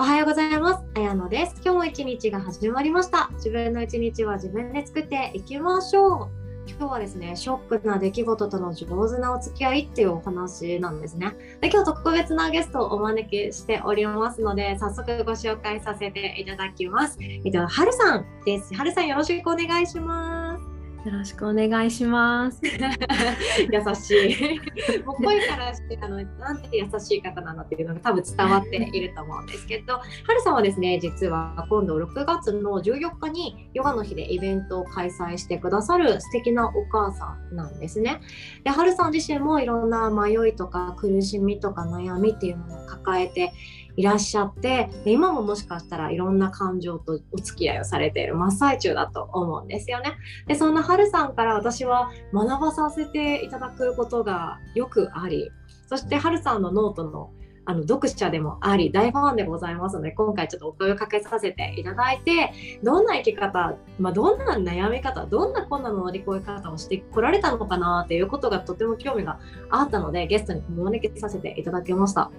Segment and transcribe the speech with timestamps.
[0.00, 0.84] おはようございます。
[0.94, 1.54] あやのです。
[1.56, 3.30] 今日も一日が始まりました。
[3.32, 6.30] 自分の一日は自分で作っていきましょ
[6.66, 6.68] う。
[6.68, 11.34] 今日はですね、ショックな出来事との上手なお付き合いっていうお話なんですね。
[11.60, 17.18] で今日特別なゲストをお招きしておりますので、早速ご紹介させていただきます。
[17.20, 18.72] えっと、はるさんです。
[18.74, 20.67] はるさんよろしくお願いします。
[21.08, 22.60] よろしくお願いします。
[22.68, 25.00] 優しい。
[25.04, 38.20] もう声からしてあのなんて優しい方なのっていうのが多分伝わっていると思うんですけど、はるさんはですね、実は今度6月の14日にヨガの日でイベントを開催してくださる素敵なお母さんなんですね。
[38.64, 43.54] で、はるさん自身もいろんな迷いとか苦しみとか悩みっていうものを抱えて
[43.98, 50.12] いらっしゃってで今ももしかしたらいろんな感情とお付き合いをされている真っ最中だと思うんですよね。
[50.46, 55.50] でそんなはるさんから私は学ばさせていただくことがよくあり
[55.88, 57.32] そしてはるさんのノートの
[57.64, 69.38] あの読者でもあり大ファンでございますので今回ちょっとお声をかけさせていただいてどんな生き方、まあ、どんな悩み方どんな困難の乗り越え方をしてこられたのかなっていうことがとても興味が
[69.68, 72.30] あったのでゲストにお招きさせていただきました。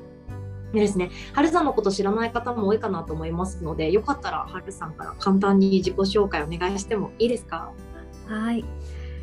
[0.73, 7.71] でですね、はるさんのこと知らない方も多いかなと思いますので、よかったらはるさんから簡単に自己紹介お願いしてもいいですか？
[8.27, 8.63] はい。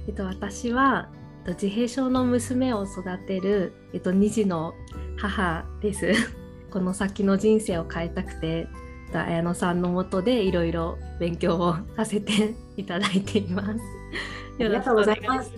[0.09, 1.09] えっと、私は、
[1.47, 4.75] 自閉症の娘を育てる、えっと、2児の
[5.17, 6.13] 母です。
[6.73, 8.67] この先の人生を変えたくて、
[9.13, 14.63] 綾野さんのもとでいろいろ勉強をさせていただいています。
[14.63, 15.53] よろしくお願いします。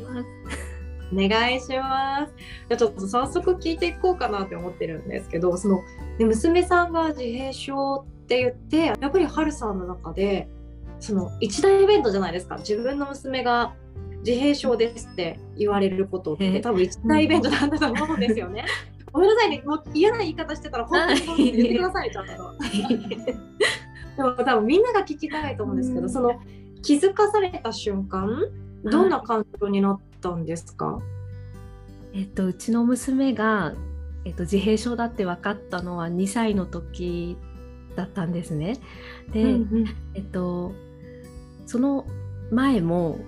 [1.12, 2.32] お願いします。
[2.68, 5.82] じゃちょっと早速聞いていこうかなって思ってるんですけど、その、
[6.18, 10.48] ね、娘さんが自閉症って言って、やっぱりはるさんの中で、
[11.00, 12.56] その一大イベントじゃないですか。
[12.58, 13.74] 自分の娘が
[14.24, 18.64] 自閉症ですって言われることって多分一大イベントなんだと思うんですよね。
[19.12, 22.32] ごめんなさいね、もう嫌な言い方してたら本当に言ってください、ちゃんと。
[24.16, 26.40] でも多分みんなが聞きたいと思うんですけど、その
[26.82, 28.28] 気づかされた瞬間、
[28.84, 31.00] どんな感情になったんですか、
[32.14, 33.74] えっと、うちの娘が、
[34.24, 37.36] えっと、自閉症だって分かったのは2歳の時
[37.96, 38.78] だったんですね。
[39.32, 39.84] で、うんうん、
[40.14, 40.72] えっと、
[41.66, 42.06] その
[42.50, 43.18] 前も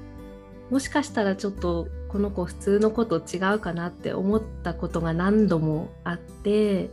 [0.70, 6.90] もしかしたらちょっとこの子普通の子と違うかなって思ったことが何度もあって、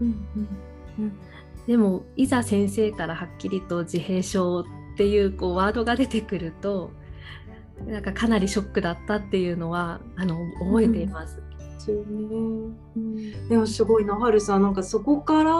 [0.00, 0.48] うんうん
[0.98, 1.18] うん、
[1.66, 4.64] でもいざ先生からはっきりと自閉症っ
[4.96, 6.90] ていうこうワードが出てくると
[7.84, 11.42] なんかかなりショックだったっていうのはあの覚えています。
[11.88, 12.76] うん。
[12.96, 14.62] うん、でもすごいなはるさん。
[14.62, 15.52] なんかそこから、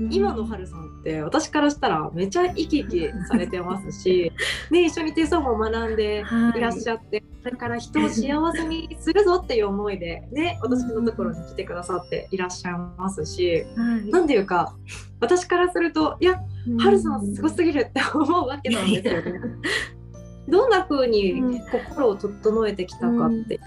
[0.00, 4.32] うん、今のはるさんって私からしたらめちゃ生き生きされてますし、
[4.70, 6.24] ね、一緒に手相も学んで
[6.56, 6.60] い。
[6.60, 14.74] らっしゃって、はい、だから人を幸せにするぞっていう思いで、ね、私のところに来てくださっていらっしゃいますし、はい、なんていうか
[15.20, 16.40] 私からするといや、
[16.78, 19.40] はるさんすごすぎるって思うわけなんですよね。
[20.48, 23.60] どんな風に心を整えてきたかっていう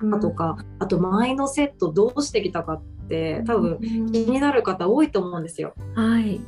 [0.00, 5.74] と、うん、あとかあとマインドセットどうしてきたかって多分気になる方多いと思うんですよ。
[5.94, 6.40] はい。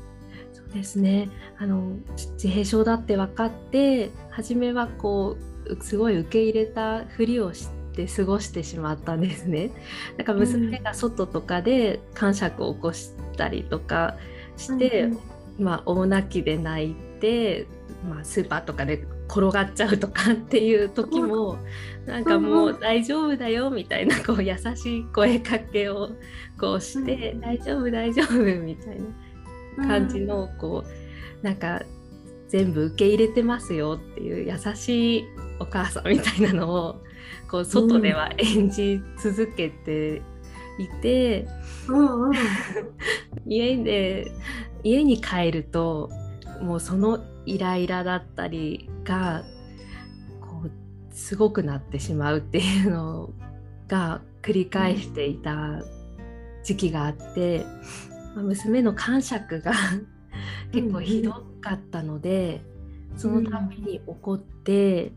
[0.53, 1.29] そうですね。
[1.59, 9.71] あの自閉症だって分かって初めはこうすごい受け入れたふりをして過ごしてしまったんですね。
[10.17, 14.17] だから娘が外とかで感触を起こしたりとか
[14.57, 15.05] して、
[15.59, 17.67] うん、まあ大泣きで泣いて、
[18.09, 21.59] まあ、スーパーとかで転がっちゃうとかっていう時も
[22.07, 26.11] なんかもう大丈夫だよみたいなこう優しい声かけを
[26.59, 29.01] こうして大丈夫大丈夫みたい
[29.77, 30.85] な感じのこ
[31.43, 31.83] うなんか
[32.49, 35.25] 全部受け入れてますよっていう優しい
[35.59, 37.03] お母さんみたいなのを
[37.51, 40.23] こう外では演じ続けて
[40.79, 41.47] いて、
[43.47, 44.33] 家で
[44.83, 46.11] 家に帰ると
[46.61, 49.45] もうそのイライラだったりが
[50.41, 50.71] こう
[51.15, 53.31] すごくなってしまうっていうの
[53.89, 55.83] が繰り返していた
[56.65, 57.65] 時期があって、
[58.35, 59.73] ま娘の感触が
[60.73, 62.63] 結構ひどかったので、
[63.17, 65.13] そのたびに怒って、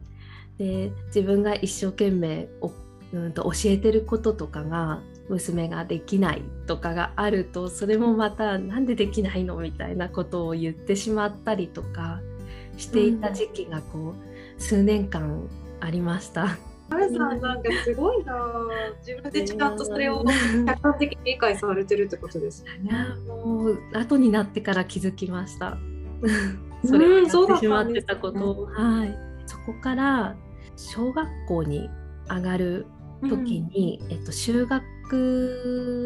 [0.57, 2.71] で自分が一生懸命お、
[3.13, 12.21] うん、と教えてることとかが娘ができないとかがあるとそれもまた何でできないのみたいなことを言ってしまったりとか
[12.77, 14.15] していた時期がこう、うん、
[14.57, 15.47] 数年間
[15.79, 16.57] ありました。
[16.87, 18.35] あれさんなんかすごいな
[18.99, 20.23] 自分でちゃんとそれを
[20.67, 22.91] 客観的に理解されてるってことですね。
[23.27, 25.77] もう後になってから気づきました。
[26.85, 29.17] それをやってしまってたことを、はい。
[29.47, 30.35] そこから
[30.77, 31.89] 小学校に
[32.29, 32.85] 上がる
[33.23, 34.83] 時に、うん、えっと、修学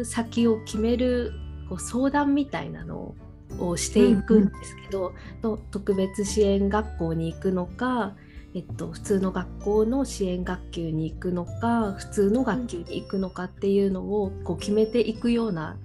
[0.04, 1.32] 先を決める
[1.68, 3.14] こう相談みたいなの
[3.58, 5.12] をしていくんですけど、
[5.42, 8.16] と特別支援学校に行くのか、
[8.54, 15.76] えっと、普通の学校の支援学級に行くのか普通の学級に行くのかっていうのをこう決めていくような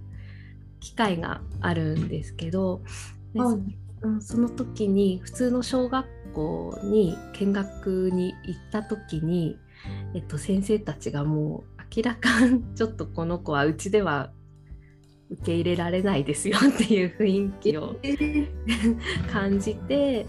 [0.80, 2.82] 機会があるんですけど、
[3.34, 9.58] でうんその時に普通の小学校に見学に行った時に、
[10.14, 14.32] えっと、先生たちがもう明らかにちょっとこの子はうちでは
[15.32, 17.96] 受け入れられないですよっていう雰囲気を
[19.32, 20.28] 感じて、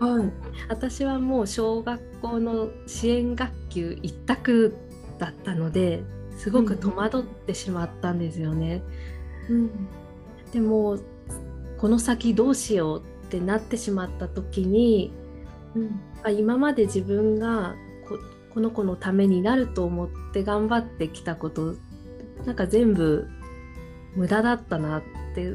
[0.00, 0.32] はい、
[0.68, 4.76] 私はもう小学校の支援学級一択
[5.18, 6.02] だったので
[6.36, 8.82] すごく戸惑ってしまったんですよね。
[9.50, 9.70] うん、
[10.52, 10.98] でも
[11.78, 15.12] この先どうしようってなってしまった時に、
[15.74, 17.74] うん、今まで自分が
[18.48, 21.74] ここの子のためになると思って頑張ってきたこと
[22.44, 23.28] なんか全部
[24.16, 25.02] 無駄だったなっ
[25.34, 25.52] て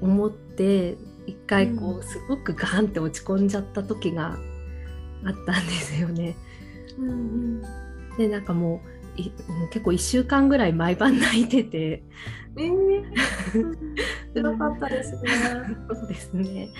[0.00, 0.96] 思って
[1.26, 4.36] 一回こうすごくガンって落ち込んじゃった時が
[5.24, 6.36] あったんですよね。
[6.98, 7.62] うんうん、
[8.16, 12.02] でなんかもう結構1週間ぐらい毎晩泣いてて。
[12.56, 13.04] えー、
[14.34, 15.28] 辛かったですね。
[15.92, 16.70] そうですね。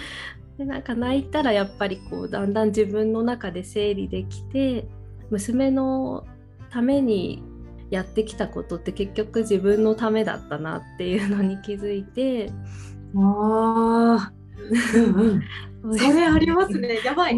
[0.56, 4.88] でなんか泣いたらやっぱりこうだんだん自分の中で整理できて
[5.30, 6.26] 娘の
[6.70, 7.42] ために
[7.90, 12.50] やってきたことって結局自分のためだったなっていうのに気づいて。
[13.16, 14.32] ああ、
[14.94, 15.42] うん
[15.82, 17.00] うん、 それありますね。
[17.04, 17.34] やばい、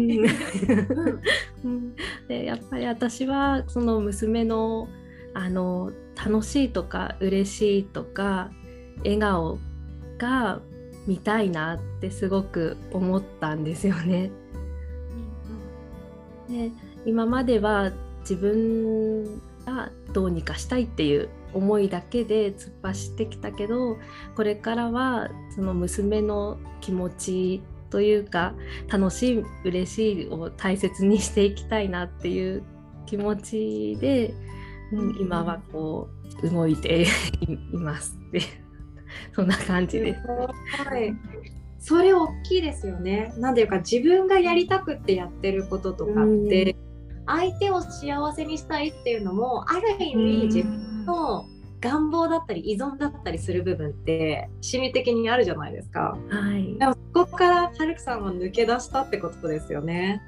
[1.63, 1.95] うん、
[2.27, 4.87] でやっぱり私はその娘の
[5.33, 8.51] あの楽しいとか嬉しいとか
[9.03, 9.59] 笑顔
[10.17, 10.61] が
[11.07, 14.31] 見たいなってすごく思ったんですよね。
[16.49, 16.71] で
[17.05, 23.97] 今までは自分がどうにかしたいっていう思いだけで突っ走ってきたけど
[24.35, 28.53] これからはその娘の気持ちというか
[28.87, 32.63] 楽しい嬉しいを大切にしていきたいなっていう
[33.05, 34.33] 気持ちで、
[34.93, 36.09] うん、今はこ
[36.41, 37.03] う動いて
[37.73, 38.41] いますって
[39.35, 40.21] そんな感じです。
[40.25, 41.13] はい
[41.83, 43.33] それ大きいですよね。
[43.37, 46.75] なんていうか自分がやりたくってやってることとかって、
[47.25, 51.45] 相手を幸せにしたいっていうのもある意味自分の
[51.79, 56.17] 願望だったり依存だったりする部分って心理的にあるじゃないですか。
[56.29, 60.21] はい、でもそこからはるくさんは抜け出したってことですよね。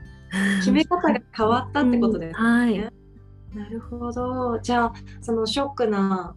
[0.60, 2.50] 決め方が変わったってことですね。
[2.50, 2.80] はい、
[3.56, 4.60] なるほど。
[4.60, 6.36] じゃあそのショックな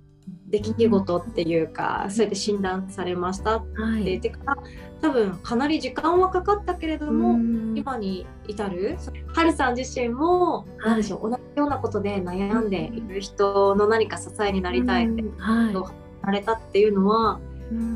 [0.49, 4.71] 出来事っていうか、うん、そうやって診断されましたって言ってから、はい、
[5.03, 8.97] 多分かなり時間はかかったけれども、うん、今に至る
[9.35, 15.33] はるさん自身も何でしょう、同じようなことで悩んでいる人の何か支えになりたいって言
[15.83, 15.93] わ
[16.31, 17.41] れたっていうのは、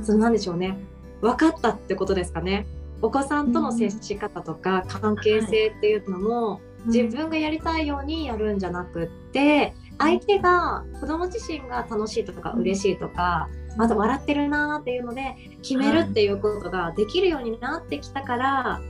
[0.03, 0.77] その何でしょうね
[1.21, 2.67] 分かったってことですかね。
[3.03, 18.81] お子さんとの接し方とか関係性っていうのも、自分がやりたいようにやるんじゃなくって相手が子供自身が楽しいとか嬉しいとかまだ笑ってるなっていうので決めるっていうことができるようになってきたから、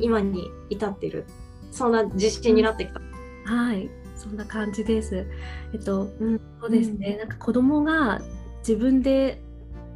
[0.00, 1.26] 今に至ってる。
[1.70, 3.00] そんな自信になってきた。
[3.44, 3.90] はい。
[4.16, 5.26] そんな感じです。
[5.74, 8.22] えっと、うん、そうですね、なんか子供が
[8.60, 9.42] 自分で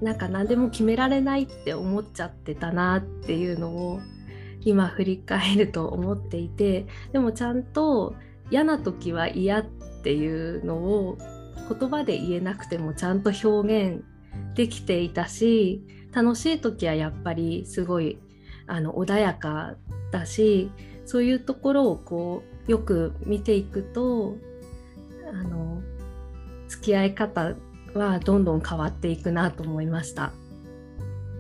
[0.03, 4.01] なんか何でも決められないって思っちゃってたなっていうのを
[4.61, 8.15] 今振り返ると思っていてでもちゃんと
[8.51, 9.65] 嫌な時は嫌っ
[10.03, 11.19] ていうのを
[11.69, 14.05] 言葉で言えなくてもちゃんと表現
[14.55, 18.19] できていたし楽しい時はやっぱりすごい
[18.67, 19.75] あの穏やか
[20.11, 20.71] だし
[21.05, 24.37] そういうところをこうよく見ていくと
[25.31, 25.83] あの
[26.69, 27.55] 付き合い方
[27.95, 30.33] はどんどん変わっていくなと思いました。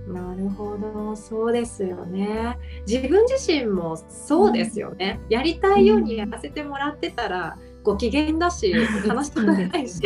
[0.06, 2.56] なるほどそうですよね。
[2.86, 8.72] 自分自身もそうですよね、うん、やりたいようにやらせてもらってたら、ご機嫌だし
[9.06, 10.00] 楽しくないし、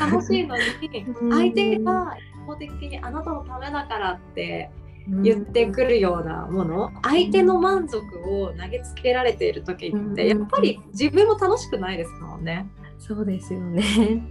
[0.00, 0.62] 楽しいのに
[1.30, 4.70] 相手が一方的にあなたのためだからって
[5.22, 12.68] 言ってくるようなもの、相手の満足を投げつけられている時ってやっぱり自分も楽しくないですもんね。
[12.98, 14.22] そうですよね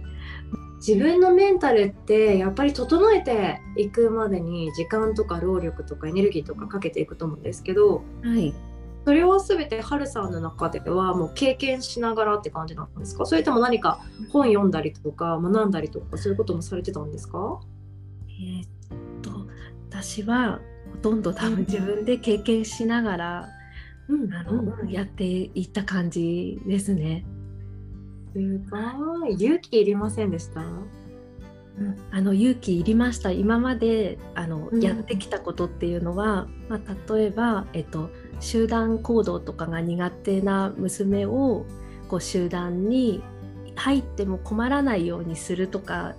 [0.86, 8.54] 自分のメンタルってやっぱり整えていくまでに時間とか労力とかエネルギーとかかけていくと思うんですけど、はい、
[9.04, 13.26] それは全てはるさんの中ではもう経験しながらって感じなんですか？
[13.26, 14.00] それとも何か
[14.32, 17.60] 本読んだりとか学んだりとかそういうこともされてたんですか？
[18.28, 18.66] えー、っ
[19.20, 19.30] と
[19.90, 20.60] 私は
[20.92, 23.48] ほとんど多分自分で経験しながら、
[24.08, 27.26] うん、あの、うん、やっていった感じですね。
[28.32, 29.34] すごい。
[29.34, 30.62] 勇気いりませんでした？
[32.10, 33.30] あの勇気いりました。
[33.30, 34.80] 今まであの、うん。
[34.80, 41.64] やってきたことっていうのは、まあ、例えば、えっと、集団行動とかが苦手な娘を
[42.08, 43.22] こう集団に
[43.76, 46.14] 入っても困らないようにするとか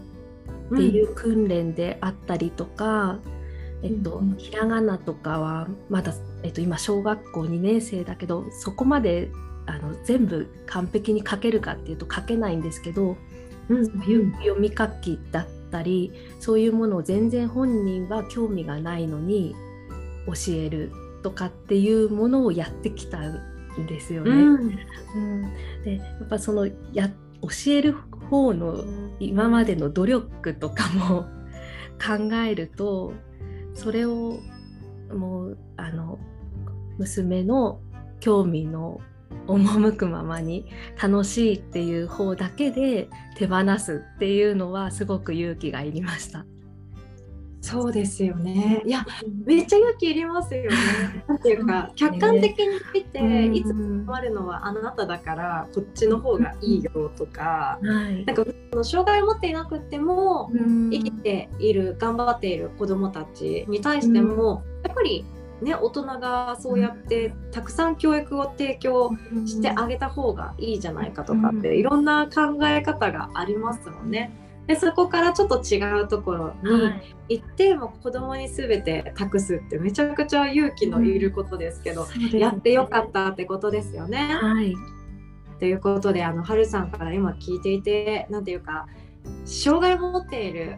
[0.73, 3.19] っていう訓練であったりとか、
[3.83, 6.13] えっとうんひらがなとかはまだ、
[6.43, 9.29] えっと、今小学校2年生だけどそこまで
[9.71, 13.15] あの全部完璧に書けるかっていうと書けないんですけど、
[13.69, 13.85] うん。
[13.85, 19.55] そういう読み書きだったりそういうものを全然本人は興味がないのに
[20.27, 20.91] 教える
[21.23, 23.39] とかっていうものをやってきたん
[23.87, 24.31] ですよね。
[24.31, 24.55] うん。
[24.55, 25.53] うん。
[25.85, 27.09] でやっぱそのや
[27.41, 27.93] 教える
[28.29, 28.83] 方の
[29.19, 31.25] 今までの努力とかも
[32.01, 33.13] 考えると
[33.73, 34.39] それを
[35.13, 36.19] もうあの
[36.97, 37.79] 娘の
[38.19, 38.99] 興味の
[39.47, 40.65] 赴くままに
[41.01, 46.45] 楽しいっていう方だけで手放すっていうのはすごく勇気がいりました。
[47.61, 48.81] そうですよね。
[48.85, 49.05] いや、
[49.45, 50.69] めっちゃ勇気いりますよね。
[51.27, 57.79] なんていうか、 客観的に見て、いつも困るのはあなただから、こっちの方がいいよとか。
[57.81, 65.23] はいなんか、その障害を持っていなくても、うん生きている、頑張っている子どもたちに対しても、やっぱり。
[65.61, 69.11] ね、大人がそうやってたくさん教育を提供
[69.45, 74.31] してあげた方がいいじゃないかとかって、うんいろんな考え方がありますもんね。
[74.67, 76.89] でそこからちょっと違うところには
[77.27, 84.37] い行っても子供に全て託すってめちゃくちゃ勇気のいることですけど、やってよかったってことですよね。
[84.41, 84.75] はい
[85.59, 88.87] ということであの春さんから今聞いていてなんていうか
[89.45, 90.77] 障害を持っている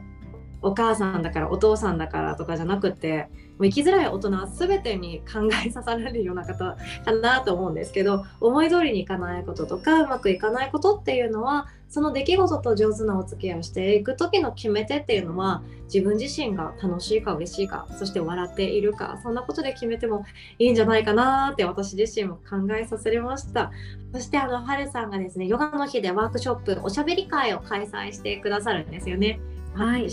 [0.64, 3.28] お母さんだからお父さんだからとかじゃなくて
[3.60, 20.26] もう生きづらい大人は全てに考えさせられるような方かなと思うんですけど思い通りにいかないこととかうまくいかないことっていうのはその出来事と上手なお付き合いをしていく時の決め手っていうのは自分自身が楽しいか嬉しいかそして笑っているかそんなことで決めても
[20.58, 23.72] いいんじゃないかなって私自身も考えさせれました。
[24.12, 29.40] そしてあの春さんがですねヨガの日でワークショップおしゃべり会を開催してくださるんですよね。
[29.76, 30.08] はい。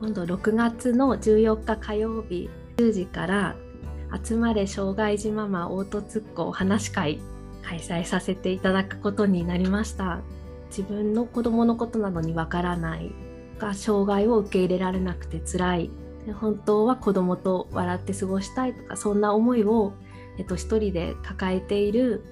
[0.00, 3.56] 今度6月の14日火曜日10時から
[4.22, 7.20] 集まれ障害児ママオートツッコお話し会
[7.62, 10.20] 開催させていただくことになりました。
[10.68, 13.12] 自分の子供のことなのにわからない。
[13.58, 15.90] が障害を受け入れられなくて辛い。
[16.40, 19.94] 本当は子供と笑って過ごしたいとかそんな思いを、
[20.38, 22.24] えっと、一人で抱えている、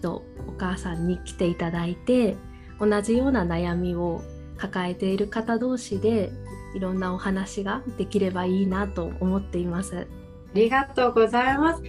[0.00, 2.36] と、お母さんに来ていただいて
[2.78, 4.22] 同じような悩みを
[4.64, 6.30] 抱えている方同士で
[6.74, 9.98] いろんなお話ができればいいなと思っています。
[9.98, 10.04] あ
[10.54, 11.82] りがとうございます。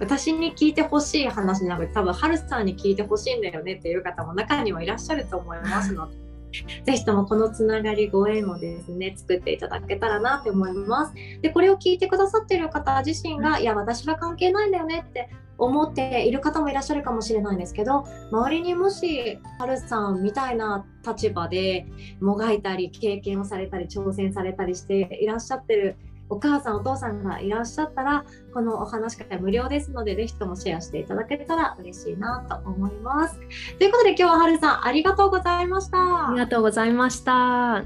[0.00, 6.16] 私に聞いてほしい話なので多分春さんに聞いてほしいんだよねっていう方も中にはいらっしゃると思いますので
[6.84, 11.14] ぜひともこのつながりご縁をですね作っていただけたらなって思います。
[11.40, 21.86] でこれを聞いてくださっている方自身がいや私は関係ないんだよねって思っている方もいらっしゃるかもしれないんですけど周りにもし春さんみたいな立場で
[22.20, 25.96] もがいたり経験をされたり挑戦されたりしていらっしゃってる
[26.28, 33.38] お母さんお父さんがいらっしゃったらこのお話し会無料ですのでぜひともシェアしていただけたら嬉しいなと思います。
[33.78, 36.30] ということで今日は春さんありがとうございました。
[36.30, 37.84] ありがとうございました。